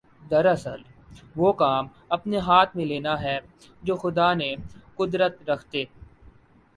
دراصل 0.21 0.79
وہ 1.35 1.51
کام 1.53 1.87
اپنے 2.09 2.37
ہاتھ 2.39 2.75
میں 2.77 2.85
لینا 2.85 3.13
ہے 3.21 3.37
جوخدا 3.83 4.33
نے 4.33 4.49
قدرت 4.95 5.49
رکھتے 5.49 5.83